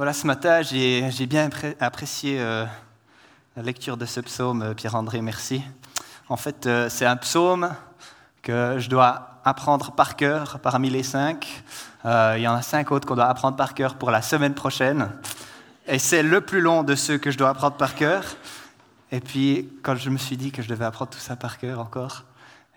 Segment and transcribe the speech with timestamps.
[0.00, 2.64] Voilà, ce matin, j'ai bien apprécié euh,
[3.54, 5.62] la lecture de ce psaume, euh, Pierre-André, merci.
[6.30, 7.70] En fait, euh, c'est un psaume
[8.40, 11.62] que je dois apprendre par cœur parmi les cinq.
[12.06, 15.10] il y en a cinq autres qu'on doit apprendre par cœur pour la semaine prochaine.
[15.86, 18.24] Et c'est le plus long de ceux que je dois apprendre par cœur.
[19.12, 21.78] Et puis, quand je me suis dit que je devais apprendre tout ça par cœur
[21.78, 22.24] encore,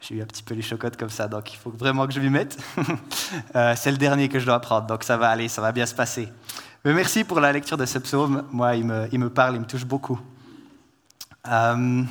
[0.01, 2.19] j'ai eu un petit peu les chocottes comme ça, donc il faut vraiment que je
[2.19, 2.61] m'y mette.
[3.77, 5.95] c'est le dernier que je dois apprendre, donc ça va aller, ça va bien se
[5.95, 6.27] passer.
[6.85, 8.45] Merci pour la lecture de ce psaume.
[8.51, 10.19] Moi, il me, parle, il me touche beaucoup.
[11.47, 12.03] Euh,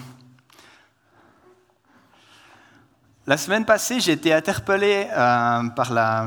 [3.27, 6.27] la semaine passée, j'ai été interpellé euh, par la,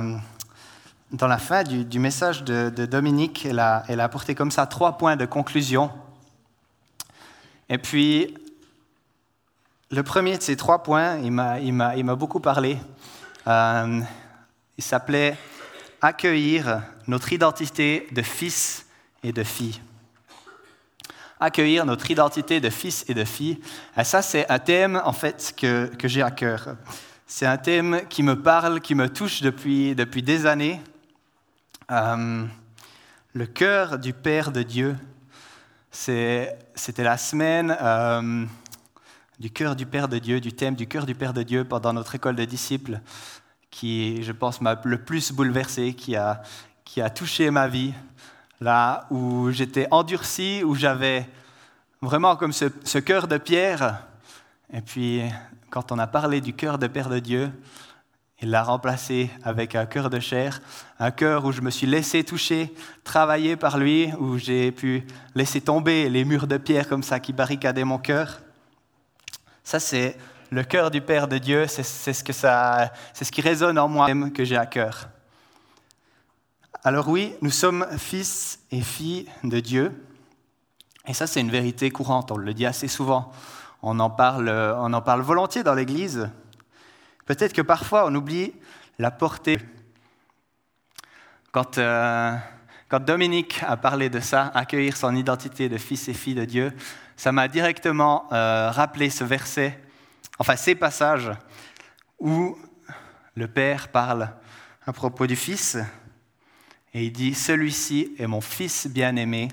[1.12, 3.48] dans la fin du, message de, Dominique.
[3.48, 5.90] Elle a, elle a, apporté comme ça trois points de conclusion.
[7.68, 8.38] Et puis,
[9.90, 12.78] le premier de ces trois points, il m'a beaucoup parlé.
[13.48, 14.02] Euh,
[14.78, 15.36] il s'appelait
[16.06, 18.86] accueillir notre identité de fils
[19.24, 19.82] et de fille.
[21.40, 23.60] Accueillir notre identité de fils et de fille.
[23.98, 26.76] Et ça, c'est un thème, en fait, que, que j'ai à cœur.
[27.26, 30.80] C'est un thème qui me parle, qui me touche depuis, des années.
[31.92, 32.46] Euh,
[33.34, 34.96] le cœur du Père de Dieu,
[35.92, 36.56] c'était
[37.00, 38.46] la semaine euh,
[39.40, 41.94] du cœur du Père de Dieu, du thème du cœur du Père de Dieu pendant
[41.94, 43.02] notre école de disciples
[43.76, 46.42] qui, je pense, m'a le plus bouleversé, qui a,
[46.86, 47.94] qui a touché ma vie,
[48.62, 51.28] là où j'étais endurci, où j'avais
[52.02, 54.08] vraiment comme ce, ce cœur de pierre.
[54.72, 55.24] Et puis,
[55.70, 57.52] quand on a parlé du cœur de Père de Dieu,
[58.42, 60.62] il l'a remplacé avec un cœur de chair,
[60.98, 65.60] un cœur où je me suis laissé toucher, travailler par lui, où j'ai pu laisser
[65.60, 68.40] tomber les murs de pierre comme ça qui barricadaient mon cœur.
[69.66, 70.18] Ça, c'est
[70.56, 74.08] le cœur du Père de Dieu, c'est ce, que ça, ce qui résonne en moi,
[74.34, 75.10] que j'ai à cœur.
[76.82, 79.92] Alors oui, nous sommes fils et filles de Dieu,
[81.08, 83.34] et ça c'est une vérité courante, on le dit assez souvent,
[83.82, 86.30] on en parle, on en parle volontiers dans l'Église.
[87.26, 88.54] Peut-être que parfois on oublie
[88.98, 89.60] la portée.
[91.52, 92.34] Quand, euh,
[92.88, 96.72] quand Dominique a parlé de ça, accueillir son identité de fils et fille de Dieu,
[97.18, 99.82] ça m'a directement euh, rappelé ce verset
[100.40, 101.32] enfin ces passages
[102.20, 102.58] où
[103.36, 104.30] le Père parle
[104.86, 105.78] à propos du Fils
[106.94, 109.50] et il dit, Celui-ci est mon Fils bien-aimé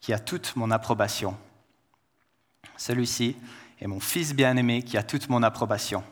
[0.00, 1.36] qui a toute mon approbation.
[2.76, 3.36] Celui-ci
[3.80, 6.02] est mon Fils bien-aimé qui a toute mon approbation.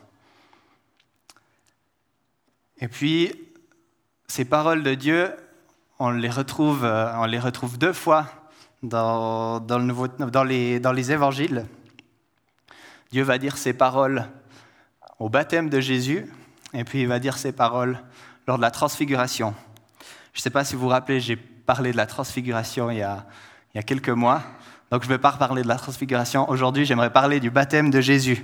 [2.79, 3.33] Et puis,
[4.27, 5.35] ces paroles de Dieu,
[5.97, 8.27] on les retrouve, euh, on les retrouve deux fois
[8.83, 11.65] dans, dans, les évangiles.
[13.13, 14.25] Dieu va dire ces paroles
[15.19, 16.25] au baptême de Jésus,
[16.73, 17.99] et puis il va dire ces paroles
[18.47, 19.53] lors de la transfiguration.
[20.33, 23.01] Je ne sais pas si vous vous rappelez, j'ai parlé de la transfiguration il y
[23.03, 23.27] a,
[23.71, 24.41] il y a quelques mois,
[24.89, 26.49] donc je ne vais pas reparler de la transfiguration.
[26.49, 28.43] Aujourd'hui, j'aimerais parler du baptême de Jésus.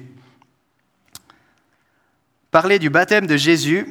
[2.51, 3.87] Parler du baptême de Jésus,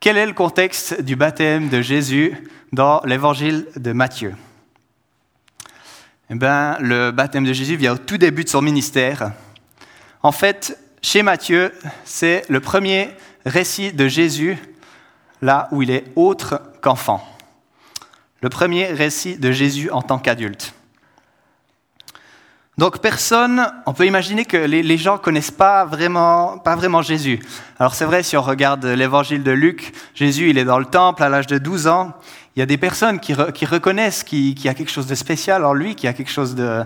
[0.00, 2.36] quel est le contexte du baptême de Jésus
[2.72, 4.34] dans l'évangile de Matthieu?
[6.28, 9.32] Eh bien, Le baptême de Jésus vient au tout début de son ministère.
[10.26, 11.72] En fait, chez Matthieu,
[12.04, 13.10] c'est le premier
[13.44, 14.58] récit de Jésus
[15.40, 17.24] là où il est autre qu'enfant.
[18.40, 20.74] Le premier récit de Jésus en tant qu'adulte.
[22.76, 27.38] Donc personne, on peut imaginer que les, gens ne connaissent pas vraiment, pas vraiment Jésus.
[27.78, 31.22] Alors c'est vrai, si on regarde l'évangile de Luc, Jésus, il est dans le temple
[31.22, 32.14] à l'âge de 12 ans.
[32.56, 35.72] Il y a des personnes qui, reconnaissent qu'il y a quelque chose de spécial en
[35.72, 36.82] lui, qu'il y a quelque chose de,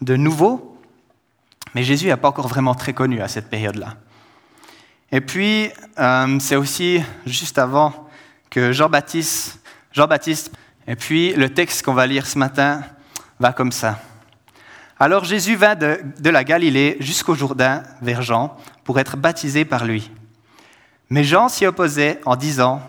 [0.00, 0.71] de nouveau.
[1.74, 3.94] Mais Jésus n'est pas encore vraiment très connu à cette période-là.
[5.10, 8.08] Et puis, euh, c'est aussi juste avant
[8.50, 9.60] que Jean-Baptiste,
[9.92, 10.52] Jean-Baptiste,
[10.86, 12.82] et puis le texte qu'on va lire ce matin
[13.38, 13.98] va comme ça.
[14.98, 19.84] Alors Jésus vint de, de la Galilée jusqu'au Jourdain vers Jean pour être baptisé par
[19.84, 20.10] lui.
[21.10, 22.80] Mais Jean s'y opposait en disant,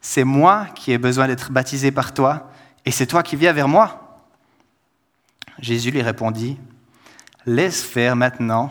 [0.00, 2.50] C'est moi qui ai besoin d'être baptisé par toi,
[2.84, 4.20] et c'est toi qui viens vers moi.
[5.60, 6.58] Jésus lui répondit,
[7.48, 8.70] Laisse faire maintenant,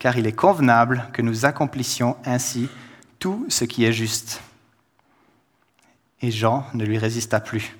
[0.00, 2.68] car il est convenable que nous accomplissions ainsi
[3.20, 4.42] tout ce qui est juste.
[6.20, 7.76] Et Jean ne lui résista plus.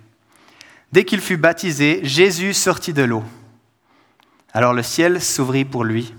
[0.93, 3.25] Dès qu'il fut baptisé, Jésus sortit de l'eau.
[4.53, 6.15] Alors le ciel s'ouvrit pour lui,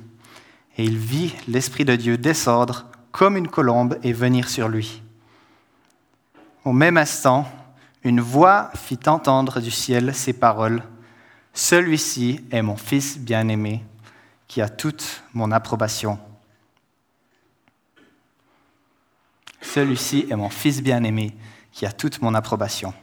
[0.78, 5.02] et il vit l'Esprit de Dieu descendre comme une colombe et venir sur lui.
[6.66, 7.50] Au même instant,
[8.04, 10.84] une voix fit entendre du ciel ces paroles.
[11.54, 13.86] Celui-ci est mon Fils bien-aimé
[14.52, 16.20] qui a toute mon approbation.
[19.62, 21.34] Celui-ci est mon Fils bien-aimé
[21.72, 22.94] qui a toute mon approbation.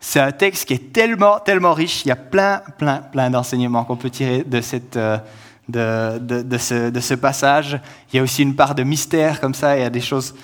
[0.00, 2.06] c'est un texte qui est tellement, tellement riche.
[2.06, 5.18] Il y a plein, plein, plein d'enseignements qu'on peut tirer de, cette, euh,
[5.68, 7.78] de, de, ce, de, ce, passage.
[8.10, 9.76] Il y a aussi une part de mystère comme ça.
[9.76, 10.34] Il y a des choses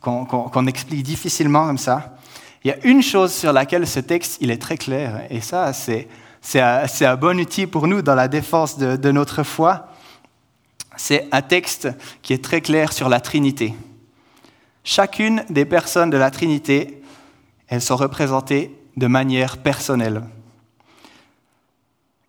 [0.00, 2.16] qu'on qu explique difficilement comme ça.
[2.62, 5.72] Il y a une chose sur laquelle ce texte il est très clair, et ça,
[5.72, 6.06] c'est
[6.56, 9.88] un, un, bon outil pour nous dans la défense de, de notre foi.
[10.96, 11.88] C'est un texte
[12.22, 13.74] qui est très clair sur la Trinité.
[14.82, 17.02] Chacune des personnes de la Trinité,
[17.68, 20.22] elles sont représentées de manière personnelle.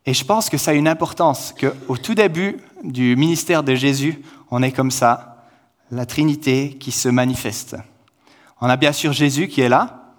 [0.06, 4.22] Et je pense que ça a une importance, qu'au tout début du ministère de Jésus,
[4.52, 5.46] on est comme ça,
[5.92, 7.78] la Trinité qui se manifeste.
[8.62, 10.14] On a bien sûr Jésus qui est là,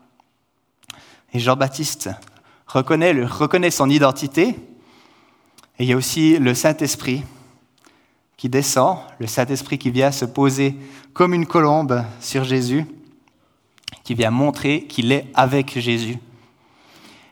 [1.33, 2.11] et Jean-Baptiste
[2.79, 4.49] reconnaît, son identité,
[5.79, 7.25] et il y a aussi le Saint-Esprit
[8.37, 10.77] qui descend, le Saint-Esprit qui vient se poser
[11.13, 12.87] comme une colombe sur Jésus,
[14.05, 16.19] qui vient montrer qu'il est avec Jésus.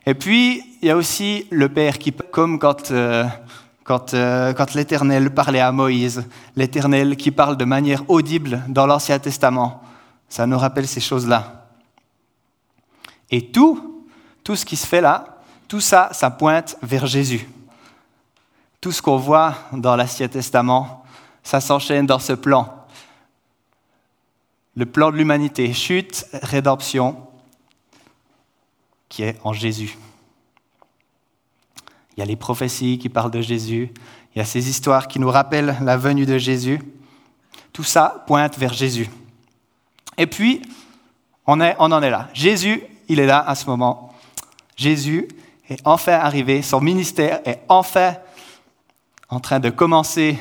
[0.07, 3.25] Et puis, il y a aussi le Père qui, comme quand, euh,
[3.85, 6.27] quand, euh, quand l'Éternel parlait à Moïse,
[6.57, 9.83] l'Éternel qui parle de manière audible dans l'Ancien Testament,
[10.29, 11.69] ça nous rappelle ces choses-là.
[13.31, 13.98] Et tout,
[14.49, 15.27] tout ce qui se fait là,
[15.69, 17.47] tout ça, ça pointe vers Jésus.
[18.81, 21.05] Tout ce qu'on voit dans l'Ancien Testament,
[21.43, 22.87] ça s'enchaîne dans ce plan.
[24.75, 27.29] Le plan de l'humanité, chute, rédemption,
[29.11, 29.99] qui est en Jésus.
[32.17, 33.93] Il y a les prophéties qui parlent de Jésus,
[34.35, 36.81] il y a ces histoires qui nous rappellent la venue de Jésus.
[37.75, 39.11] Tout ça pointe vers Jésus.
[40.17, 40.63] Et puis,
[41.47, 42.31] on, on en est là.
[42.33, 44.08] Jésus, il est là à ce moment.
[44.79, 45.29] Jésus
[45.69, 48.15] est enfin arrivé, son ministère est enfin
[49.29, 50.39] en train de commencer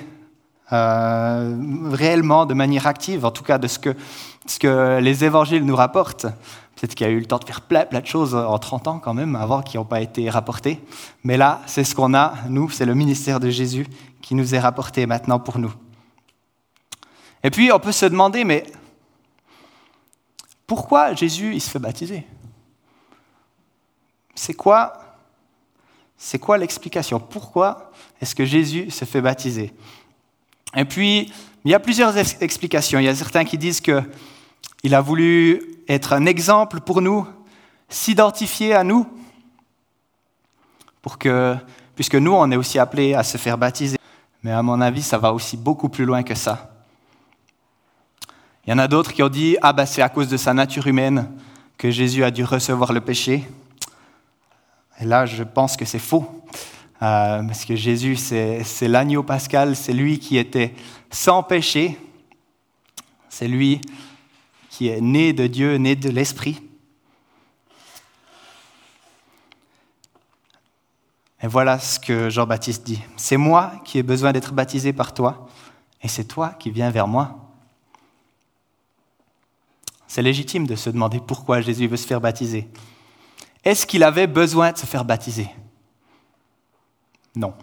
[0.72, 1.58] euh,
[1.92, 6.28] réellement, de manière active, en tout cas de ce que, les évangiles nous rapportent.
[6.76, 8.88] Peut-être qu'il y a eu le temps de faire plein, plein de choses en 30
[8.88, 10.80] ans quand même, avant, qui n'ont pas été rapportées.
[11.24, 13.88] Mais là, c'est ce qu'on a, nous, c'est le ministère de Jésus
[14.22, 15.74] qui nous est rapporté maintenant pour nous.
[17.44, 18.66] Et puis, on peut se demander, mais
[20.68, 22.26] pourquoi Jésus, il se fait baptiser?
[24.38, 24.94] C'est quoi,
[26.16, 27.20] c'est quoi l'explication?
[27.20, 27.92] Pourquoi
[28.22, 29.74] est-ce que Jésus se fait baptiser?
[30.76, 31.34] Et puis,
[31.66, 33.00] il y a plusieurs explications.
[33.00, 34.04] Il y a certains qui disent que
[34.84, 37.28] il a voulu être un exemple pour nous,
[37.90, 39.08] s'identifier à nous,
[41.02, 41.56] pour que,
[41.96, 43.98] puisque nous, on est aussi appelés à se faire baptiser.
[44.44, 46.76] Mais à mon avis, ça va aussi beaucoup plus loin que ça.
[48.68, 50.54] Il y en a d'autres qui ont dit, ah ben c'est à cause de sa
[50.54, 51.32] nature humaine
[51.76, 53.50] que Jésus a dû recevoir le péché.
[55.00, 56.44] Et là, je pense que c'est faux.
[57.02, 60.74] Euh, parce que Jésus, c'est l'agneau pascal, c'est lui qui était
[61.12, 61.98] sans péché.
[63.30, 63.82] C'est lui
[64.70, 66.62] qui est né de Dieu, né de l'Esprit.
[71.42, 73.02] Et voilà ce que Jean-Baptiste dit.
[73.16, 75.48] C'est moi qui ai besoin d'être baptisé par toi,
[76.02, 77.54] et c'est toi qui viens vers moi.
[80.08, 82.68] C'est légitime de se demander pourquoi Jésus veut se faire baptiser.
[83.68, 85.50] Est-ce qu'il avait besoin de se faire baptiser?
[87.36, 87.54] Non.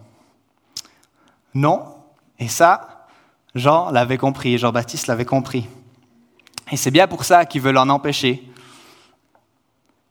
[1.55, 1.95] Non.
[2.39, 3.07] Et ça,
[3.55, 5.67] Jean l'avait compris, Jean-Baptiste l'avait compris.
[6.71, 8.47] Et c'est bien pour ça qu'ils veulent en empêcher.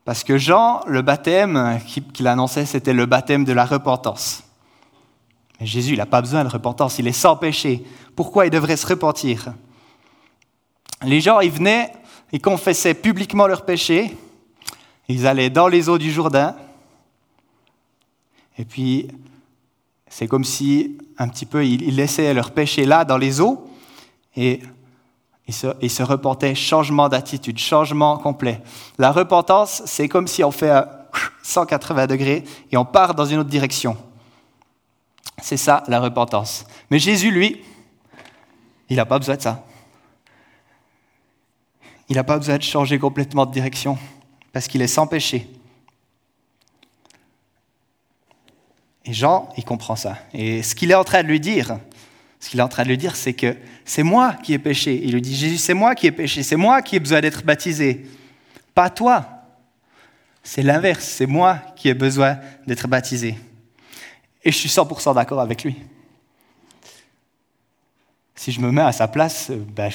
[0.03, 1.79] Parce que Jean, le baptême
[2.11, 4.41] qu'il annonçait, c'était le baptême de la repentance.
[5.59, 7.85] Mais Jésus, il n'a pas besoin de repentance, il est sans péché.
[8.15, 9.53] Pourquoi il devrait se repentir?
[11.03, 11.93] Les gens, ils venaient,
[12.31, 14.17] ils confessaient publiquement leurs péchés,
[15.07, 16.55] ils allaient dans les eaux du Jourdain,
[18.57, 19.07] et puis
[20.07, 23.67] c'est comme si, un petit peu, ils laissaient leurs péchés là, dans les eaux,
[24.35, 24.61] et
[25.47, 28.61] il se, se repentait, changement d'attitude, changement complet.
[28.97, 30.87] La repentance, c'est comme si on fait un
[31.43, 33.97] 180 degrés et on part dans une autre direction.
[35.41, 36.65] C'est ça la repentance.
[36.89, 37.61] Mais Jésus, lui,
[38.89, 39.65] il n'a pas besoin de ça.
[42.09, 43.97] Il n'a pas besoin de changer complètement de direction
[44.53, 45.49] parce qu'il est sans péché.
[49.03, 50.17] Et Jean, il comprend ça.
[50.33, 51.79] Et ce qu'il est en train de lui dire,
[52.39, 55.01] ce qu'il est en train de lui dire, c'est que c'est moi qui ai péché.
[55.03, 57.43] Il lui dit, Jésus, c'est moi qui ai péché, c'est moi qui ai besoin d'être
[57.43, 58.05] baptisé,
[58.73, 59.27] pas toi.
[60.43, 63.37] C'est l'inverse, c'est moi qui ai besoin d'être baptisé.
[64.43, 65.75] Et je suis 100% d'accord avec lui.
[68.35, 69.89] Si je me mets à sa place, ben,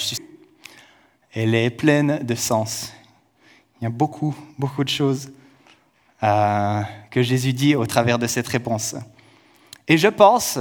[1.33, 2.93] elle est pleine de sens.
[3.81, 5.31] Il y a beaucoup, beaucoup de choses
[6.23, 8.97] euh, que Jésus dit au travers de cette réponse.
[9.87, 10.59] Et je pense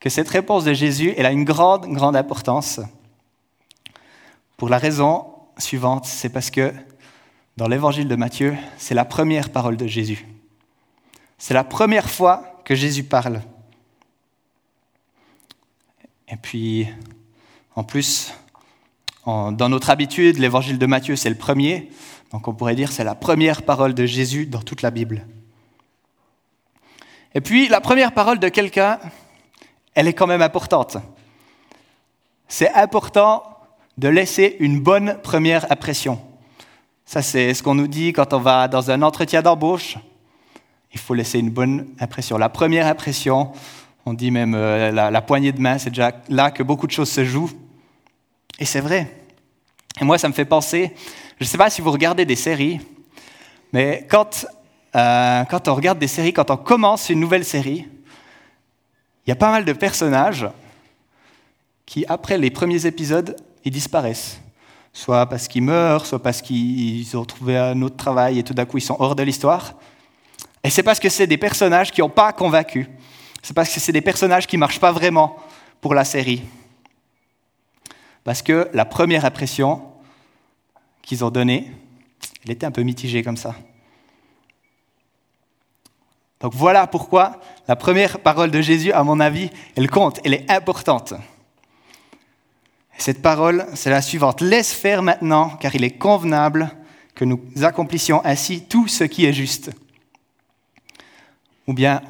[0.00, 2.80] que cette réponse de Jésus, elle a une grande, grande importance.
[4.56, 5.26] Pour la raison
[5.58, 6.72] suivante, c'est parce que
[7.56, 10.26] dans l'évangile de Matthieu, c'est la première parole de Jésus.
[11.36, 13.42] C'est la première fois que Jésus parle.
[16.28, 16.88] Et puis,
[17.74, 18.32] en plus,
[19.28, 21.90] dans notre habitude, l'évangile de Matthieu, c'est le premier.
[22.32, 25.26] Donc on pourrait dire c'est la première parole de Jésus dans toute la Bible.
[27.34, 28.98] Et puis, la première parole de quelqu'un,
[29.94, 30.96] elle est quand même importante.
[32.48, 33.42] C'est important
[33.98, 36.18] de laisser une bonne première impression.
[37.04, 39.98] Ça, c'est ce qu'on nous dit quand on va dans un entretien d'embauche.
[40.92, 42.38] Il faut laisser une bonne impression.
[42.38, 43.52] La première impression,
[44.06, 47.10] on dit même euh, la, poignée de main, c'est déjà là que beaucoup de choses
[47.10, 47.50] se jouent.
[48.58, 49.17] Et c'est vrai.
[50.00, 50.94] Et moi, ça me fait penser,
[51.38, 52.80] je ne sais pas si vous regardez des séries,
[53.72, 54.46] mais quand,
[54.94, 57.86] euh, quand on regarde des séries, quand on commence une nouvelle série,
[59.26, 60.48] il y a pas mal de personnages
[61.84, 64.40] qui, après les premiers épisodes, ils disparaissent.
[64.92, 68.64] Soit parce qu'ils meurent, soit parce qu'ils ont trouvé un autre travail et tout d'un
[68.64, 69.74] coup ils sont hors de l'histoire.
[70.64, 72.88] Et c'est parce que c'est des personnages qui n'ont pas convaincu.
[73.42, 75.36] C'est parce que c'est des personnages qui ne marchent pas vraiment
[75.80, 76.42] pour la série.
[78.28, 79.80] Parce que la première impression
[81.00, 81.72] qu'ils ont donnée,
[82.44, 83.54] elle était un peu mitigée comme ça.
[86.40, 90.50] Donc voilà pourquoi la première parole de Jésus, à mon avis, elle compte, elle est
[90.50, 91.14] importante.
[92.98, 94.42] Cette parole, c'est la suivante.
[94.42, 96.70] Laisse faire maintenant, car il est convenable
[97.14, 99.70] que nous accomplissions ainsi tout ce qui est juste.
[101.66, 102.02] Ou bien,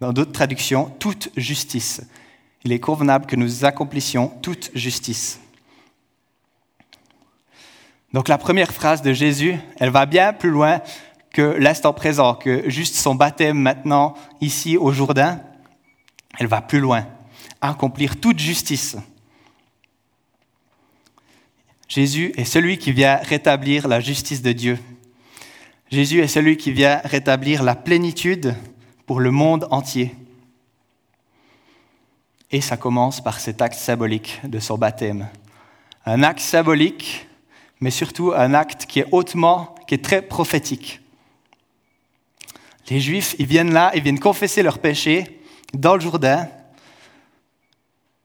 [0.00, 2.00] dans d'autres traductions, toute justice.
[2.64, 5.40] Il est convenable que nous accomplissions toute justice.
[8.12, 10.80] Donc la première phrase de Jésus, elle va bien plus loin
[11.32, 15.40] que l'instant présent, que juste son baptême maintenant, ici au Jourdain.
[16.38, 17.06] Elle va plus loin.
[17.60, 18.96] Accomplir toute justice.
[21.88, 24.78] Jésus est celui qui vient rétablir la justice de Dieu.
[25.90, 28.54] Jésus est celui qui vient rétablir la plénitude
[29.06, 30.14] pour le monde entier.
[32.52, 35.28] Et ça commence par cet acte symbolique de son baptême.
[36.06, 37.26] Un acte symbolique,
[37.80, 41.00] mais surtout un acte qui est hautement, qui est très prophétique.
[42.90, 45.40] Les Juifs, ils viennent là, ils viennent confesser leurs péchés
[45.72, 46.46] dans le Jourdain,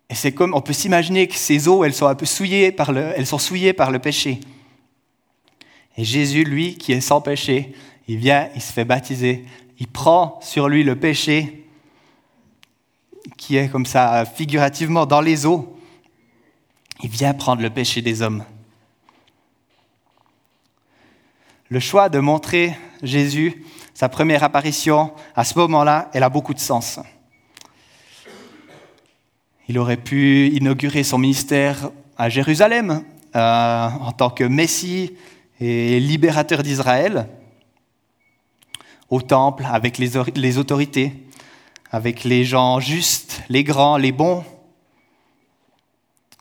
[0.09, 2.91] et c'est comme, on peut s'imaginer que ces eaux, elles sont un peu souillées par
[2.91, 4.39] le, elles souillées par le péché.
[5.97, 7.73] Et Jésus, lui, qui est sans péché,
[8.07, 9.45] il vient, il se fait baptiser,
[9.79, 11.66] il prend sur lui le péché
[13.35, 15.77] qui est comme ça figurativement dans les eaux.
[17.03, 18.43] Il vient prendre le péché des hommes.
[21.69, 26.59] Le choix de montrer Jésus, sa première apparition, à ce moment-là, elle a beaucoup de
[26.59, 26.99] sens.
[29.67, 33.03] Il aurait pu inaugurer son ministère à Jérusalem
[33.35, 35.13] euh, en tant que Messie
[35.59, 37.27] et libérateur d'Israël,
[39.09, 41.13] au temple avec les, autorités,
[41.91, 44.43] avec les gens justes, les grands, les bons.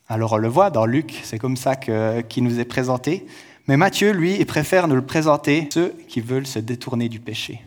[0.09, 3.27] Alors on le voit dans Luc, c'est comme ça qu'il nous est présenté.
[3.67, 7.63] Mais Matthieu, lui, il préfère nous le présenter ceux qui veulent se détourner du péché.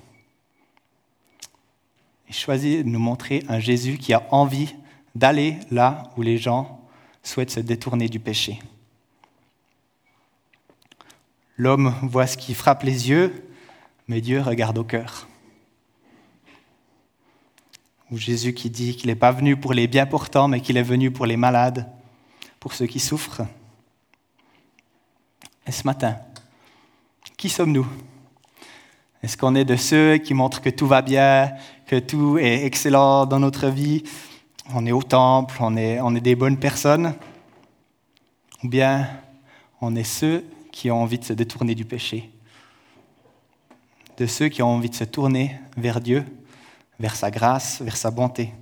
[2.29, 4.75] Il choisit de nous montrer un Jésus qui a envie
[5.15, 6.79] d'aller là où les gens
[7.23, 8.59] souhaitent se détourner du péché.
[11.57, 13.33] L'homme voit ce qui frappe les yeux,
[14.07, 15.27] mais Dieu regarde au cœur.
[18.11, 20.83] Ou Jésus qui dit qu'il n'est pas venu pour les bien portants, mais qu'il est
[20.83, 21.87] venu pour les malades,
[22.59, 23.43] pour ceux qui souffrent.
[25.67, 26.17] Et ce matin,
[27.37, 27.87] qui sommes-nous?
[29.21, 31.51] Est-ce qu'on est de ceux qui montrent que tout va bien,
[31.85, 34.03] que tout est excellent dans notre vie,
[34.73, 37.13] on est au temple, on est, on est des bonnes personnes,
[38.63, 39.09] ou bien
[39.81, 42.29] on est ceux qui ont envie de se détourner du péché,
[44.17, 46.25] de ceux qui ont envie de se tourner vers Dieu,
[46.99, 48.53] vers sa grâce, vers sa bonté,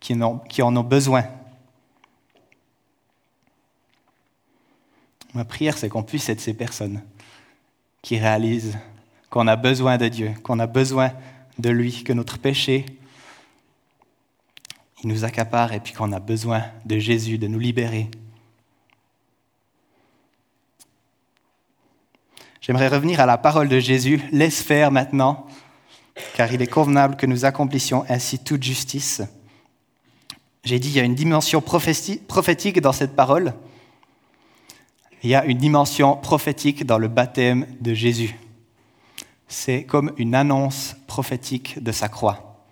[0.00, 1.24] qui en, ont besoin.
[5.34, 7.02] Ma prière, c'est qu'on puisse être ces personnes
[8.02, 8.78] qui réalisent
[9.30, 11.12] qu'on a besoin de Dieu, qu'on a besoin
[11.58, 12.86] de lui, que notre péché
[15.02, 18.10] il nous accapare et puis qu'on a besoin de Jésus, de nous libérer.
[22.60, 24.20] J'aimerais revenir à la parole de Jésus.
[24.32, 25.46] Laisse faire maintenant,
[26.34, 29.22] car il est convenable que nous accomplissions ainsi toute justice.
[30.64, 33.54] J'ai dit, il y a une dimension prophétique dans cette parole.
[35.22, 38.36] Il y a une dimension prophétique dans le baptême de Jésus.
[39.48, 42.64] C'est comme une annonce prophétique de sa croix.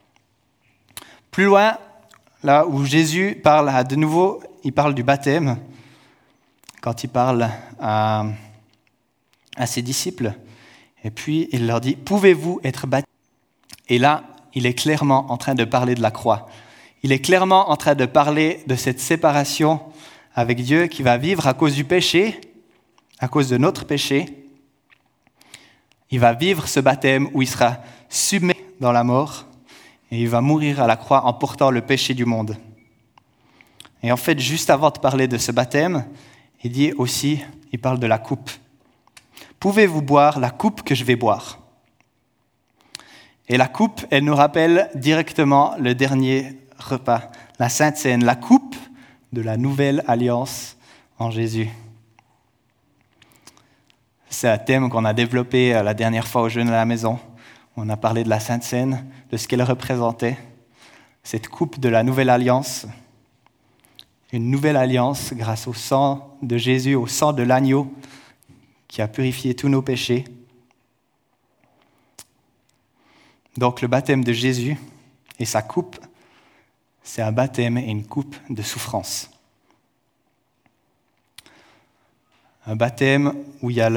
[1.30, 1.78] Plus loin,
[2.42, 5.58] là où Jésus parle à de nouveau, il parle du baptême,
[6.80, 7.48] quand il parle
[7.80, 8.26] à,
[9.56, 10.34] à ses disciples.
[11.02, 13.15] Et puis il leur dit, pouvez-vous être baptisés?
[13.88, 14.24] Et là,
[14.54, 16.48] il est clairement en train de parler de la croix.
[17.02, 19.80] Il est clairement en train de parler de cette séparation
[20.34, 22.40] avec Dieu qui va vivre à cause du péché,
[23.18, 24.26] à cause de notre péché.
[26.10, 27.78] Il va vivre ce baptême où il sera
[28.08, 29.46] submergé dans la mort
[30.10, 32.56] et il va mourir à la croix en portant le péché du monde.
[34.02, 36.04] Et en fait, juste avant de parler de ce baptême,
[36.62, 37.40] il dit aussi,
[37.72, 38.50] il parle de la coupe.
[39.58, 41.58] Pouvez-vous boire la coupe que je vais boire?
[43.48, 48.74] Et la coupe, elle nous rappelle directement le dernier repas, la Sainte Seine, la coupe
[49.32, 50.76] de la nouvelle alliance
[51.18, 51.68] en Jésus.
[54.28, 57.18] C'est un thème qu'on a développé euh, la dernière fois aux jeunes à la maison.
[57.76, 60.36] On a parlé de la Sainte Seine, de ce qu'elle représentait,
[61.22, 62.86] cette coupe de la nouvelle alliance,
[64.32, 67.92] une nouvelle alliance grâce au sang de Jésus, au sang de l'agneau
[68.88, 70.24] qui a purifié tous nos péchés.
[73.56, 74.76] Donc le baptême de Jésus
[75.38, 75.96] et sa coupe,
[77.02, 79.30] c'est un baptême et une coupe de souffrance.
[82.66, 83.32] Un baptême
[83.62, 83.88] où il y a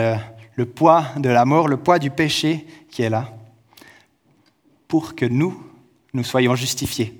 [0.55, 3.33] le, poids de la mort, le poids du péché qui est là,
[4.87, 5.61] pour que nous,
[6.13, 7.19] nous soyons justifiés.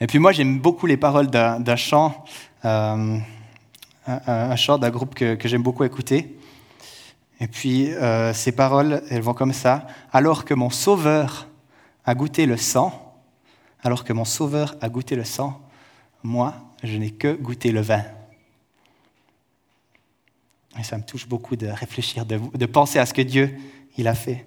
[0.00, 2.24] Et puis moi, j'aime beaucoup les paroles d'un chant,
[2.64, 3.18] euh,
[4.06, 6.36] un, chant d'un groupe que, j'aime beaucoup écouter.
[7.42, 9.88] Et puis euh, ces paroles, elles vont comme ça.
[10.12, 11.48] Alors que mon Sauveur
[12.04, 13.20] a goûté le sang,
[13.82, 15.60] alors que mon Sauveur a goûté le sang,
[16.22, 18.04] moi, je n'ai que goûté le vin.
[20.78, 23.58] Et ça me touche beaucoup de réfléchir, de, penser à ce que Dieu
[23.98, 24.46] il a fait.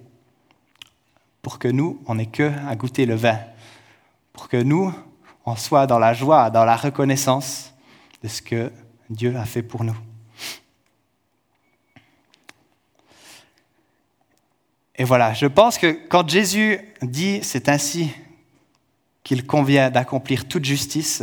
[1.42, 3.38] Pour que nous, on n'ait que à goûter le vin.
[4.32, 4.92] Pour que nous,
[5.44, 7.74] on soit dans la joie, dans la reconnaissance
[8.22, 8.72] de ce que
[9.10, 9.96] Dieu a fait pour nous.
[14.98, 18.10] Et voilà, je pense que quand Jésus dit c'est ainsi
[19.24, 21.22] qu'il convient d'accomplir toute justice,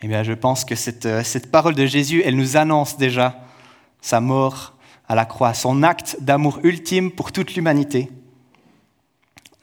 [0.00, 3.40] eh bien je pense que cette, cette parole de Jésus, elle nous annonce déjà
[4.00, 4.74] sa mort
[5.08, 8.10] à la croix, son acte d'amour ultime pour toute l'humanité,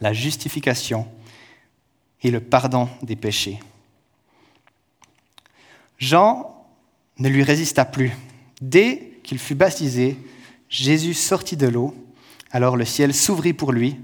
[0.01, 1.07] la justification
[2.23, 3.59] et le pardon des péchés.
[5.99, 6.65] Jean
[7.19, 8.11] ne lui résista plus.
[8.59, 10.17] Dès qu'il fut baptisé,
[10.69, 11.95] Jésus sortit de l'eau,
[12.51, 13.97] alors le ciel s'ouvrit pour lui,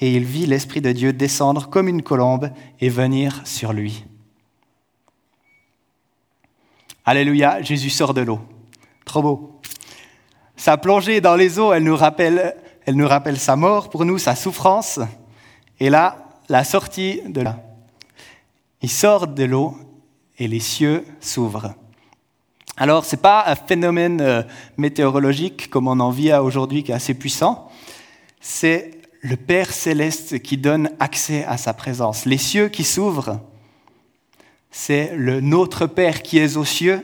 [0.00, 4.04] et il vit l'Esprit de Dieu descendre comme une colombe et venir sur lui.
[7.04, 8.40] Alléluia, Jésus sort de l'eau.
[9.04, 9.60] Trop beau.
[10.56, 14.18] Sa plongée dans les eaux, elle nous rappelle, elle nous rappelle sa mort pour nous,
[14.18, 15.00] sa souffrance.
[15.80, 17.62] Et là, la sortie de là.
[18.82, 19.76] Il sort de l'eau
[20.38, 21.74] et les cieux s'ouvrent.
[22.76, 24.42] Alors, ce n'est pas un phénomène euh,
[24.76, 27.70] météorologique comme on en vit aujourd'hui qui est assez puissant,
[28.40, 32.26] c'est le Père céleste qui donne accès à sa présence.
[32.26, 33.40] Les cieux qui s'ouvrent,
[34.70, 37.00] c'est le Notre Père qui est aux cieux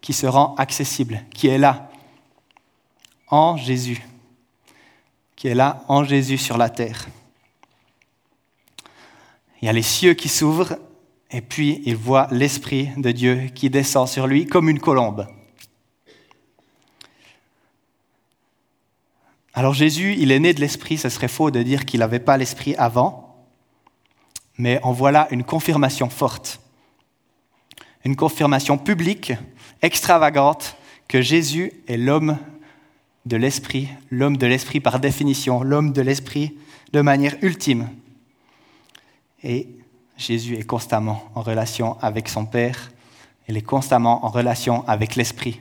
[0.00, 1.90] qui se rend accessible, qui est là
[3.28, 4.06] en Jésus,
[5.34, 7.08] qui est là en Jésus sur la terre.
[9.60, 10.78] Il y a les cieux qui s'ouvrent
[11.34, 15.26] et puis il voit l'Esprit de Dieu qui descend sur lui comme une colombe.
[19.52, 22.36] Alors Jésus, il est né de l'Esprit, ce serait faux de dire qu'il n'avait pas
[22.36, 23.44] l'Esprit avant,
[24.58, 26.60] mais en voilà une confirmation forte,
[28.04, 29.32] une confirmation publique,
[29.82, 30.76] extravagante,
[31.08, 32.38] que Jésus est l'homme
[33.26, 36.56] de l'Esprit, l'homme de l'Esprit par définition, l'homme de l'Esprit
[36.92, 37.88] de manière ultime.
[39.42, 39.66] Et
[40.16, 42.90] Jésus est constamment en relation avec son Père,
[43.48, 45.60] il est constamment en relation avec l'Esprit.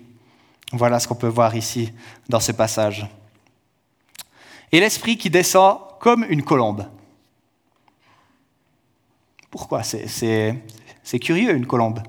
[0.71, 1.91] Voilà ce qu'on peut voir ici
[2.29, 3.07] dans ce passage.
[4.71, 6.85] Et l'Esprit qui descend comme une colombe.
[9.51, 12.01] Pourquoi C'est curieux, une colombe?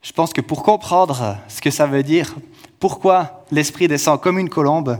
[0.00, 2.34] Je pense que pour comprendre ce que ça veut dire,
[2.80, 4.98] pourquoi l'Esprit descend comme une colombe,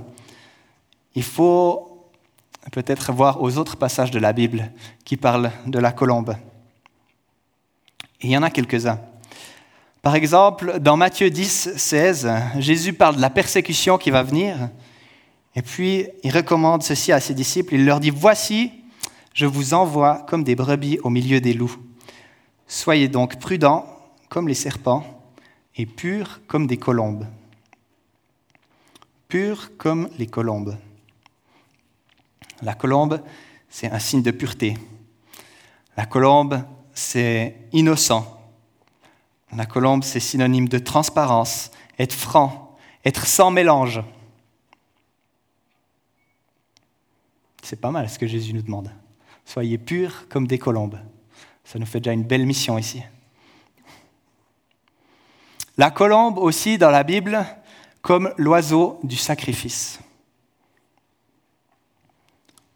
[1.15, 1.92] il faut
[2.71, 4.71] peut-être voir aux autres passages de la Bible
[5.05, 6.37] qui parlent de la colombe.
[8.21, 9.01] il y en a quelques-uns.
[10.01, 14.69] Par exemple, dans Matthieu 10, 16, Jésus parle de la persécution qui va venir,
[15.55, 18.73] et puis il recommande ceci à ses disciples, il leur dit, Voici,
[19.35, 21.77] je vous envoie comme des brebis au milieu des loups.
[22.67, 23.87] Soyez donc prudents
[24.29, 25.05] comme les serpents
[25.77, 27.27] et purs comme des colombes.
[29.29, 30.77] Purs comme les colombes.
[32.63, 33.21] La colombe,
[33.69, 34.79] c'est un signe de pureté.
[35.97, 38.41] La colombe, c'est innocent.
[39.55, 44.01] La colombe, c'est synonyme de transparence, être franc, être sans mélange.
[47.63, 48.91] C'est pas mal ce que Jésus nous demande.
[49.45, 50.99] Soyez purs comme des colombes.
[51.65, 53.03] Ça nous fait déjà une belle mission ici.
[55.77, 57.45] La colombe aussi dans la Bible
[58.03, 60.01] comme l'oiseau du sacrifice.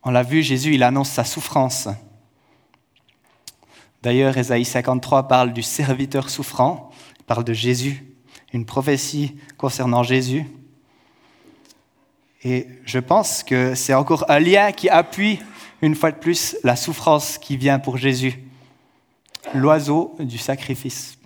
[0.08, 1.88] On l'a vu, Jésus, il annonce sa souffrance.
[4.04, 6.92] D'ailleurs, Ésaïe 53 parle du serviteur souffrant,
[7.26, 8.06] parle de Jésus,
[8.52, 10.46] une prophétie concernant Jésus.
[12.44, 15.40] Et je pense que c'est encore un lien qui appuie
[15.82, 18.44] une fois de plus la souffrance qui vient pour Jésus,
[19.54, 21.18] l'oiseau du sacrifice.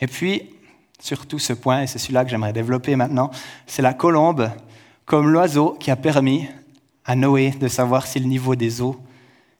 [0.00, 0.48] Et puis,
[0.98, 3.30] surtout ce point, et c'est celui-là que j'aimerais développer maintenant,
[3.66, 4.50] c'est la colombe
[5.06, 6.48] comme l'oiseau qui a permis
[7.04, 9.00] à Noé de savoir si le niveau des eaux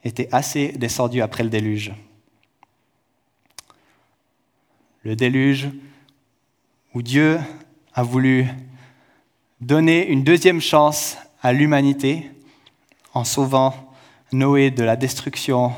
[0.05, 1.93] était assez descendu après le déluge.
[5.05, 5.69] Le déluge
[6.93, 7.39] où Dieu
[7.95, 8.47] a voulu
[9.61, 12.31] donner une deuxième chance à l'humanité
[13.15, 13.95] en sauvant
[14.33, 15.73] Noé de la destruction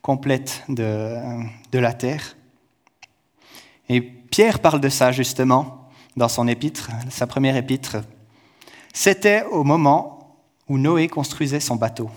[0.00, 1.16] complète de,
[1.70, 2.36] de la terre.
[3.90, 7.98] Et Pierre parle de ça justement dans son épître, sa première épître.
[8.92, 12.10] C'était au moment où Noé construisait son bateau.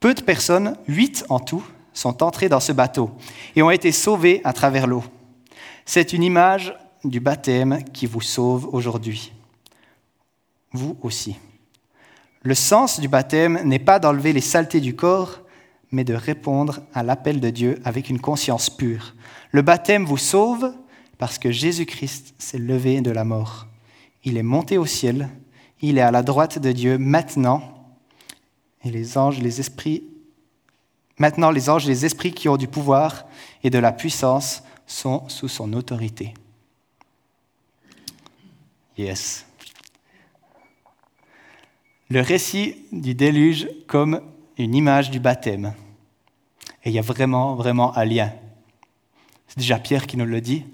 [0.00, 3.10] Peu de personnes, huit en tout, sont entrées dans ce bateau
[3.56, 5.02] et ont été sauvées à travers l'eau.
[5.84, 9.32] C'est une image du baptême qui vous sauve aujourd'hui.
[10.72, 11.36] Vous aussi.
[12.42, 15.40] Le sens du baptême n'est pas d'enlever les saletés du corps,
[15.90, 19.14] mais de répondre à l'appel de Dieu avec une conscience pure.
[19.50, 20.72] Le baptême vous sauve
[21.16, 23.66] parce que Jésus-Christ s'est levé de la mort.
[24.24, 25.28] Il est monté au ciel,
[25.80, 27.62] il est à la droite de Dieu maintenant,
[28.84, 30.04] et les anges, les esprits,
[31.18, 33.26] maintenant les anges, les esprits qui ont du pouvoir
[33.62, 36.34] et de la puissance sont sous son autorité.
[38.96, 39.46] Yes.
[42.10, 44.22] Le récit du déluge comme
[44.56, 45.74] une image du baptême.
[46.84, 48.32] Et il y a vraiment, vraiment un lien.
[49.46, 50.64] C'est déjà Pierre qui nous le dit.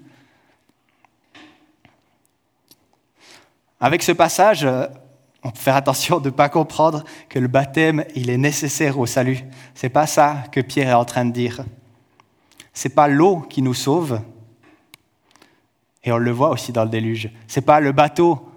[3.85, 4.87] Avec ce passage, euh,
[5.43, 9.05] on peut faire attention de ne pas comprendre que le baptême, il est nécessaire au
[9.05, 9.37] salut.
[9.75, 11.63] Ce n'est pas ça que Pierre est en train de dire.
[12.73, 14.21] Ce n'est pas l'eau qui nous sauve,
[16.03, 17.29] et on le voit aussi dans le déluge.
[17.47, 18.49] Ce n'est pas le bateau,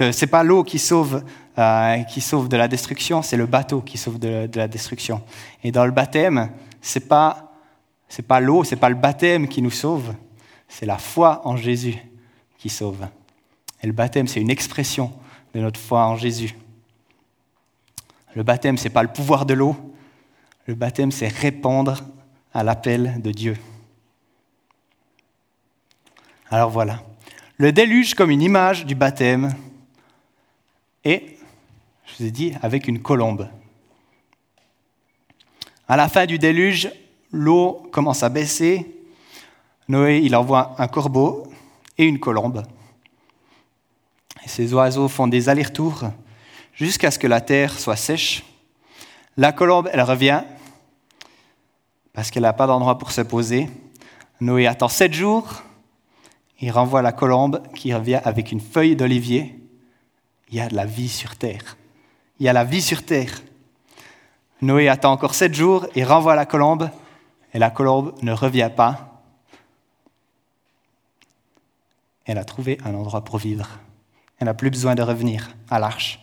[0.00, 1.24] euh, c'est pas l'eau qui sauve,
[1.58, 5.22] euh, qui sauve de la destruction, c'est le bateau qui sauve de, la destruction.
[5.64, 7.52] Et dans le baptême, ce n'est pas,
[8.08, 10.14] c'est pas l'eau, ce n'est pas le baptême qui nous sauve,
[10.68, 11.96] c'est la foi en Jésus
[12.58, 13.04] qui sauve.
[13.82, 15.12] Et le baptême, c'est une expression
[15.54, 16.56] de notre foi en Jésus.
[18.34, 19.76] Le baptême, ce n'est pas le pouvoir de l'eau.
[20.66, 22.02] Le baptême, c'est répondre
[22.54, 23.56] à l'appel de Dieu.
[26.50, 27.02] Alors voilà.
[27.56, 29.54] Le déluge comme une image du baptême
[31.04, 31.36] et,
[32.04, 33.48] je vous ai dit, avec une colombe.
[35.88, 36.90] À la fin du déluge,
[37.32, 38.86] l'eau commence à baisser.
[39.88, 41.52] Noé, il envoie un corbeau
[41.98, 42.62] et une colombe.
[44.54, 46.10] Ces oiseaux font des allers-retours
[46.74, 48.44] jusqu'à ce que la terre soit sèche.
[49.38, 50.42] La colombe, elle revient
[52.12, 53.70] parce qu'elle n'a pas d'endroit pour se poser.
[54.42, 55.62] Noé attend sept jours.
[56.60, 59.58] Il renvoie la colombe qui revient avec une feuille d'olivier.
[60.50, 61.78] Il y a de la vie sur terre.
[62.38, 63.32] Il y a la vie sur terre.
[64.60, 66.90] Noé attend encore sept jours et renvoie la colombe.
[67.54, 69.22] Et la colombe ne revient pas.
[72.26, 73.78] Elle a trouvé un endroit pour vivre.
[74.42, 76.18] Elle n'a plus besoin de revenir à l'arche.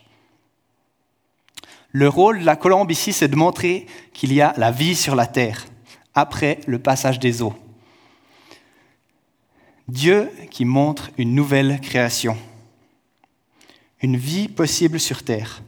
[1.94, 5.16] Le rôle de la colombe ici, c'est de montrer qu'il y a la vie sur
[5.16, 5.66] la terre
[6.14, 7.54] après le passage des eaux.
[9.88, 12.36] Dieu qui montre une nouvelle création,
[14.02, 15.64] une vie possible sur terre,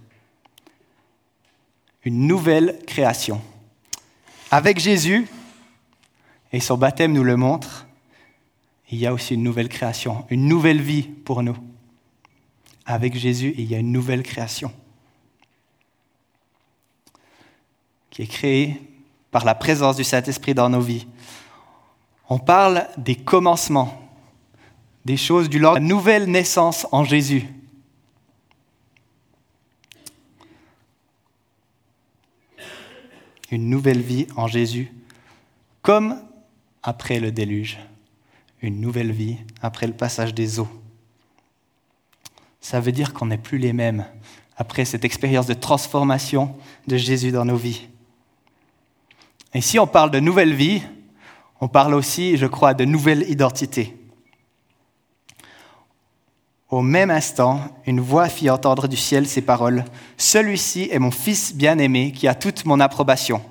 [2.04, 3.42] une nouvelle création.
[4.52, 5.26] Avec Jésus,
[6.52, 7.88] et son baptême nous le montre,
[8.90, 11.56] il y a aussi une nouvelle création, une nouvelle vie pour nous
[12.86, 14.72] avec Jésus, il y a une nouvelle création
[18.10, 18.82] qui est créée
[19.32, 21.08] par la présence du Saint-Esprit dans nos vies.
[22.30, 24.10] On parle des commencements,
[25.06, 27.48] des choses du lors de la nouvelle naissance en Jésus.
[33.50, 34.94] Une nouvelle vie en Jésus,
[35.82, 36.22] comme
[36.84, 37.80] après le déluge,
[38.62, 40.81] une nouvelle vie après le passage des eaux
[42.62, 44.06] ça veut dire qu'on n'est plus les mêmes
[44.56, 46.56] après cette expérience de transformation
[46.88, 47.88] de Jésus dans nos vies.
[49.54, 50.82] Et si on parle de nouvelle vie,
[51.63, 53.95] On parle aussi, je crois, de nouvelle identité.
[56.71, 59.86] Au même instant, une voix fit entendre du ciel ces paroles.
[60.17, 63.43] Celui-ci est mon fils bien-aimé qui a toute mon approbation.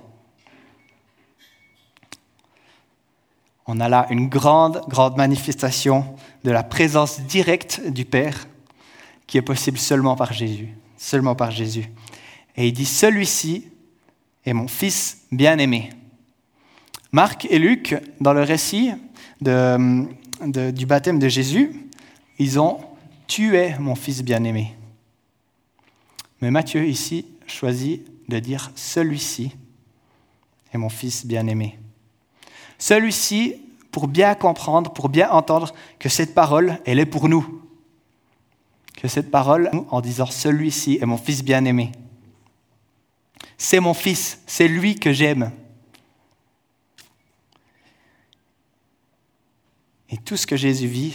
[3.66, 6.04] On a là une grande, grande manifestation
[6.42, 8.48] de la présence directe du Père
[9.30, 11.88] qui est possible seulement par Jésus, seulement par Jésus.
[12.56, 13.68] Et il dit, celui-ci
[14.44, 15.90] est mon fils bien-aimé.
[17.12, 18.90] Marc et Luc, dans le récit
[19.40, 21.70] du baptême de Jésus,
[22.40, 22.80] ils ont
[23.28, 24.74] Tu es mon fils bien-aimé.
[26.40, 29.52] Mais Matthieu ici choisit de dire Celui-ci
[30.74, 31.78] est mon fils bien-aimé.
[32.78, 33.62] Celui-ci,
[33.92, 37.59] pour bien comprendre, pour bien entendre que cette parole, elle est pour nous.
[39.00, 41.92] Que cette parole, en disant Celui-ci est mon fils bien-aimé.
[43.56, 45.52] C'est mon fils, c'est lui que j'aime.
[50.10, 51.14] Et tout ce que Jésus vit,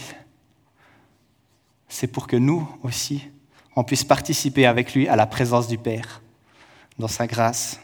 [1.88, 3.28] c'est pour que nous aussi,
[3.76, 6.22] on puisse participer avec lui à la présence du Père,
[6.98, 7.78] dans sa grâce.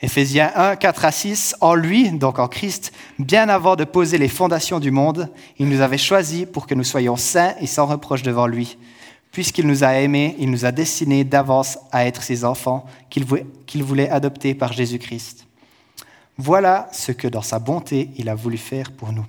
[0.00, 4.28] Éphésiens 1, 4 à 6, en lui, donc en Christ, bien avant de poser les
[4.28, 8.22] fondations du monde, il nous avait choisis pour que nous soyons saints et sans reproche
[8.22, 8.78] devant lui.
[9.32, 14.08] Puisqu'il nous a aimés, il nous a destinés d'avance à être ses enfants qu'il voulait
[14.08, 15.46] adopter par Jésus-Christ.
[16.36, 19.26] Voilà ce que dans sa bonté il a voulu faire pour nous,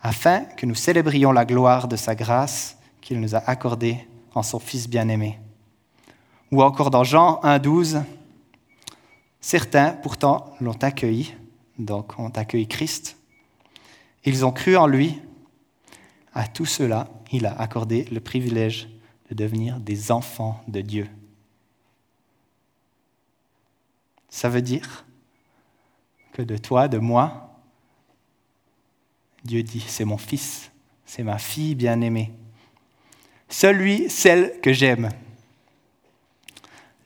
[0.00, 4.60] afin que nous célébrions la gloire de sa grâce qu'il nous a accordée en son
[4.60, 5.40] Fils bien-aimé.
[6.52, 8.02] Ou encore dans Jean 1.12,
[9.40, 11.34] certains pourtant l'ont accueilli,
[11.78, 13.16] donc ont accueilli Christ.
[14.24, 15.20] Ils ont cru en lui.
[16.32, 18.88] À tout cela, il a accordé le privilège
[19.30, 21.08] de devenir des enfants de Dieu.
[24.28, 25.04] Ça veut dire
[26.32, 27.58] que de toi, de moi.
[29.44, 30.70] Dieu dit, c'est mon fils,
[31.04, 32.30] c'est ma fille bien-aimée.
[33.48, 35.08] Celui, celle que j'aime.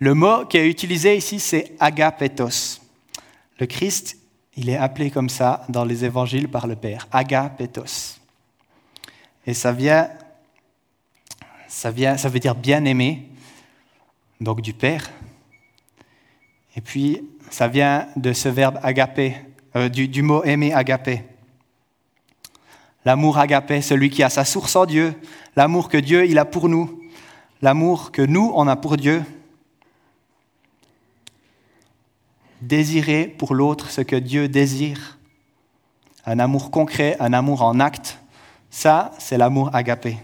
[0.04, 2.78] Le mot qui est utilisé ici, c'est agapetos.
[3.58, 4.18] Le Christ,
[4.54, 8.20] il est appelé comme ça dans les évangiles par le Père, agapetos.
[9.46, 10.10] Et ça vient,
[11.68, 13.30] ça vient, ça veut dire bien-aimé,
[14.42, 15.10] donc du Père.
[16.76, 19.36] Et puis, ça vient de ce verbe agapé,
[19.74, 21.24] euh, du, mot aimer agapé.
[23.06, 25.14] L'amour agapé, celui qui a sa source en Dieu,
[25.56, 27.00] l'amour que Dieu il a pour nous,
[27.62, 29.24] l'amour que nous on a pour Dieu.
[32.64, 35.18] Désirer pour l'autre ce que Dieu désire,
[36.24, 38.18] un amour concret, un amour en acte,
[38.70, 40.16] ça c'est l'amour agapé.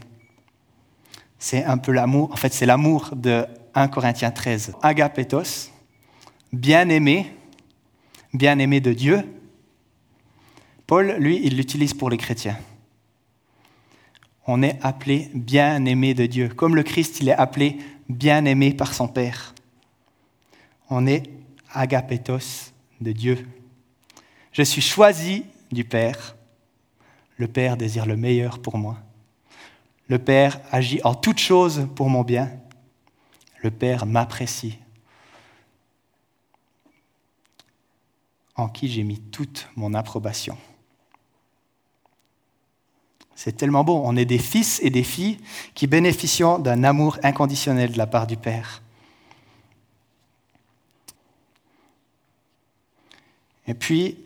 [1.38, 4.72] C'est un peu l'amour, en fait c'est l'amour de 1 Corinthiens 13.
[4.80, 5.70] Agapetos,
[6.50, 7.30] bien-aimé,
[8.32, 9.22] bien-aimé de Dieu,
[10.86, 12.56] Paul, lui, il l'utilise pour les chrétiens.
[14.46, 19.08] On est appelé bien-aimé de Dieu, comme le Christ, il est appelé bien-aimé par son
[19.08, 19.54] Père.
[20.88, 21.24] On est
[21.72, 23.48] agapetos de Dieu.
[24.52, 26.36] Je suis choisi du Père.
[27.36, 28.98] Le Père désire le meilleur pour moi.
[30.08, 32.50] Le Père agit en toutes choses pour mon bien.
[33.62, 34.78] Le Père m'apprécie
[38.56, 40.56] en qui j'ai mis toute mon approbation.
[43.34, 44.02] C'est tellement beau.
[44.04, 45.38] On est des fils et des filles
[45.74, 48.82] qui bénéficient d'un amour inconditionnel de la part du Père.
[53.66, 54.18] Et puis,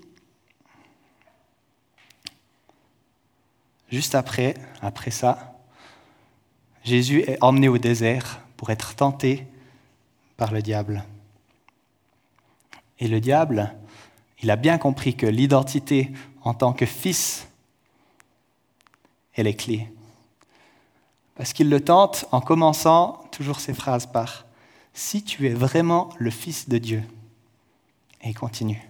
[3.91, 5.55] juste après, après ça,
[6.83, 9.47] Jésus est emmené au désert pour être tenté
[10.37, 11.05] par le diable.
[12.99, 13.75] Et le diable,
[14.43, 17.49] il a bien compris que l'identité en tant que fils
[19.35, 19.89] est les clés.
[21.35, 24.45] Parce qu'il le tente en commençant toujours ses phrases par
[24.93, 27.03] Si tu es vraiment le Fils de Dieu.
[28.23, 28.81] Et il continue.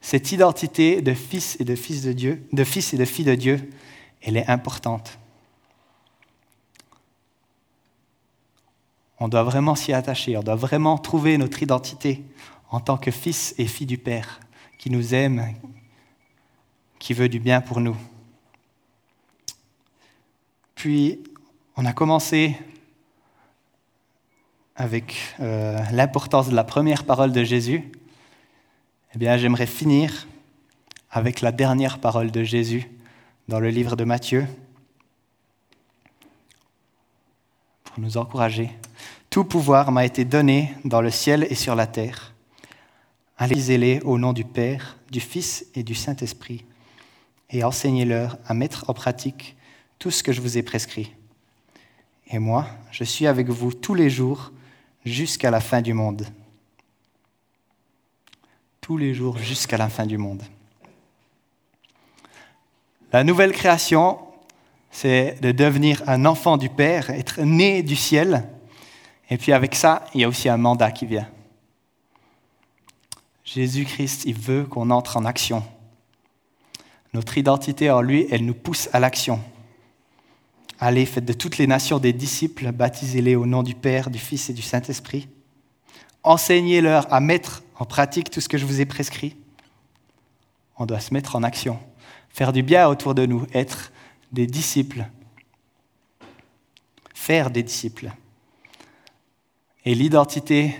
[0.00, 3.34] Cette identité de fils et de fils de Dieu, de fils et de fille de
[3.34, 3.70] Dieu,
[4.22, 5.18] elle est importante.
[9.18, 12.24] On doit vraiment s'y attacher, on doit vraiment trouver notre identité
[12.70, 14.40] en tant que fils et fille du Père,
[14.78, 15.54] qui nous aime,
[16.98, 17.96] qui veut du bien pour nous.
[20.74, 21.22] Puis,
[21.76, 22.56] on a commencé
[24.76, 27.92] avec euh, l'importance de la première parole de Jésus.
[29.12, 30.28] Eh bien, j'aimerais finir
[31.10, 32.88] avec la dernière parole de Jésus
[33.48, 34.46] dans le livre de Matthieu
[37.82, 38.70] pour nous encourager.
[39.28, 42.34] Tout pouvoir m'a été donné dans le ciel et sur la terre.
[43.36, 46.64] Allez-les au nom du Père, du Fils et du Saint-Esprit,
[47.50, 49.56] et enseignez-leur à mettre en pratique
[49.98, 51.12] tout ce que je vous ai prescrit.
[52.28, 54.52] Et moi, je suis avec vous tous les jours
[55.04, 56.26] jusqu'à la fin du monde.
[58.80, 60.42] Tous les jours jusqu'à la fin du monde.
[63.12, 64.18] La nouvelle création,
[64.90, 68.48] c'est de devenir un enfant du Père, être né du ciel.
[69.28, 71.28] Et puis avec ça, il y a aussi un mandat qui vient.
[73.44, 75.64] Jésus-Christ, il veut qu'on entre en action.
[77.12, 79.40] Notre identité en lui, elle nous pousse à l'action.
[80.78, 84.48] Allez, faites de toutes les nations des disciples, baptisez-les au nom du Père, du Fils
[84.50, 85.28] et du Saint-Esprit.
[86.22, 89.36] Enseignez-leur à mettre en pratique tout ce que je vous ai prescrit.
[90.76, 91.80] On doit se mettre en action,
[92.28, 93.90] faire du bien autour de nous, être
[94.32, 95.06] des disciples,
[97.14, 98.12] faire des disciples.
[99.86, 100.76] Et l'identité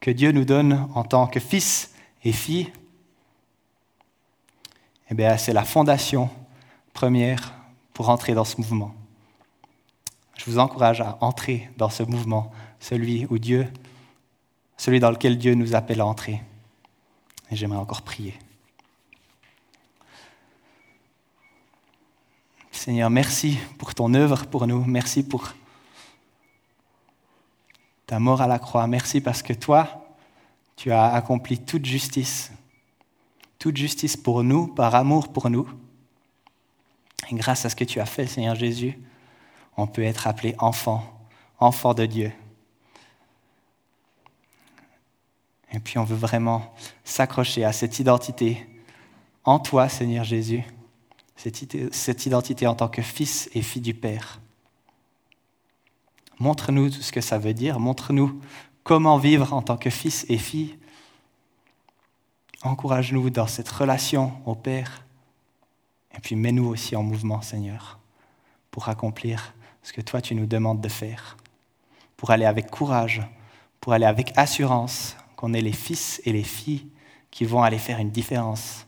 [0.00, 2.72] que Dieu nous donne en tant que fils et fille,
[5.08, 6.28] eh bien, c'est la fondation
[6.92, 7.54] première
[7.94, 8.92] pour entrer dans ce mouvement.
[10.36, 13.68] Je vous encourage à entrer dans ce mouvement, celui où Dieu,
[14.76, 16.42] celui dans lequel Dieu nous appelle à entrer.
[17.50, 18.34] Et j'aimerais encore prier.
[22.70, 24.84] Seigneur, merci pour ton œuvre pour nous.
[24.84, 25.54] Merci pour
[28.06, 28.86] ta mort à la croix.
[28.86, 30.06] Merci parce que toi,
[30.76, 32.52] tu as accompli toute justice.
[33.58, 35.68] Toute justice pour nous, par amour pour nous.
[37.30, 38.98] Et grâce à ce que tu as fait, Seigneur Jésus,
[39.76, 41.02] on peut être appelé enfant,
[41.58, 42.32] enfant de Dieu.
[45.76, 48.66] Et puis on veut vraiment s'accrocher à cette identité
[49.44, 50.64] en toi, Seigneur Jésus,
[51.36, 54.40] cette identité en tant que fils et fille du Père.
[56.38, 58.40] Montre-nous ce que ça veut dire, montre-nous
[58.84, 60.78] comment vivre en tant que fils et fille.
[62.62, 65.04] Encourage-nous dans cette relation au Père.
[66.16, 67.98] Et puis mets-nous aussi en mouvement, Seigneur,
[68.70, 71.36] pour accomplir ce que toi tu nous demandes de faire,
[72.16, 73.20] pour aller avec courage,
[73.78, 76.88] pour aller avec assurance qu'on est les fils et les filles
[77.30, 78.86] qui vont aller faire une différence,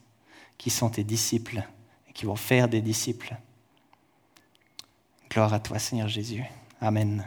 [0.57, 1.63] qui sont tes disciples
[2.09, 3.37] et qui vont faire des disciples.
[5.31, 6.45] Gloire à toi Seigneur Jésus.
[6.81, 7.25] Amen.